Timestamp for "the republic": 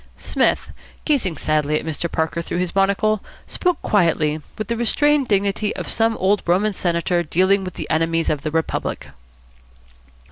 8.41-9.09